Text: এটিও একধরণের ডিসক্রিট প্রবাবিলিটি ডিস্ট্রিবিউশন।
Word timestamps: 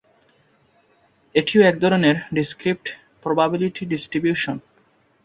এটিও 1.35 1.61
একধরণের 1.63 2.17
ডিসক্রিট 2.35 2.83
প্রবাবিলিটি 3.23 3.83
ডিস্ট্রিবিউশন। 3.85 4.57